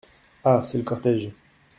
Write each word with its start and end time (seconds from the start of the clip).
Ah! 0.43 0.63
c’est 0.65 0.79
le 0.79 0.83
cortège!… 0.83 1.29